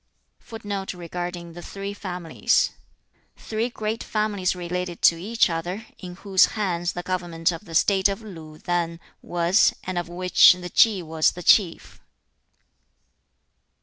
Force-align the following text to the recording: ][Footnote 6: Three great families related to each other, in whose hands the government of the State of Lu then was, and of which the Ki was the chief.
][Footnote 0.41 0.89
6: 0.93 0.97
Three 0.97 1.07
great 3.69 4.03
families 4.03 4.55
related 4.55 4.99
to 5.03 5.15
each 5.21 5.47
other, 5.47 5.85
in 5.99 6.15
whose 6.15 6.45
hands 6.57 6.93
the 6.93 7.03
government 7.03 7.51
of 7.51 7.65
the 7.65 7.75
State 7.75 8.09
of 8.09 8.23
Lu 8.23 8.57
then 8.57 8.99
was, 9.21 9.75
and 9.83 9.99
of 9.99 10.09
which 10.09 10.53
the 10.53 10.71
Ki 10.71 11.03
was 11.03 11.33
the 11.33 11.43
chief. 11.43 11.99